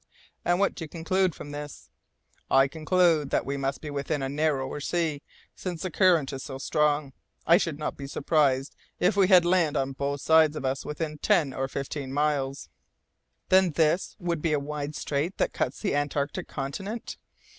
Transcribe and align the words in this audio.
"And 0.43 0.57
what 0.59 0.73
do 0.73 0.83
you 0.83 0.89
conclude 0.89 1.35
from 1.35 1.51
this?" 1.51 1.91
"I 2.49 2.67
conclude 2.67 3.29
that 3.29 3.45
we 3.45 3.55
must 3.55 3.81
be 3.81 3.91
within 3.91 4.23
a 4.23 4.29
narrower 4.29 4.79
sea, 4.79 5.21
since 5.55 5.83
the 5.83 5.91
current 5.91 6.33
is 6.33 6.41
so 6.41 6.57
strong. 6.57 7.13
I 7.45 7.57
should 7.57 7.77
not 7.77 7.97
be 7.97 8.07
surprised 8.07 8.75
if 8.99 9.15
we 9.15 9.27
had 9.27 9.45
land 9.45 9.77
on 9.77 9.91
both 9.91 10.21
sides 10.21 10.55
of 10.55 10.65
us 10.65 10.83
within 10.85 11.19
ten 11.19 11.53
or 11.53 11.67
fifteen 11.67 12.11
miles." 12.11 12.67
"This, 13.49 13.71
then, 14.17 14.25
would 14.25 14.41
be 14.41 14.53
a 14.53 14.59
wide 14.59 14.95
strait 14.95 15.37
that 15.37 15.53
cuts 15.53 15.81
the 15.81 15.93
antarctic 15.93 16.47
continent?" 16.47 17.17